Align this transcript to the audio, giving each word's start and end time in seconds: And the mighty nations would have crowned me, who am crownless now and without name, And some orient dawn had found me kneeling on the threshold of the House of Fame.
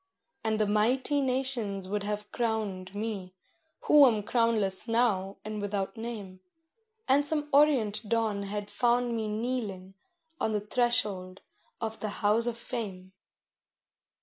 And 0.43 0.57
the 0.59 0.65
mighty 0.65 1.21
nations 1.21 1.87
would 1.87 2.01
have 2.01 2.31
crowned 2.31 2.95
me, 2.95 3.35
who 3.81 4.07
am 4.07 4.23
crownless 4.23 4.87
now 4.87 5.37
and 5.45 5.61
without 5.61 5.95
name, 5.95 6.39
And 7.07 7.23
some 7.23 7.47
orient 7.53 8.09
dawn 8.09 8.41
had 8.41 8.71
found 8.71 9.15
me 9.15 9.27
kneeling 9.27 9.93
on 10.39 10.53
the 10.53 10.59
threshold 10.59 11.41
of 11.79 11.99
the 11.99 12.09
House 12.23 12.47
of 12.47 12.57
Fame. 12.57 13.13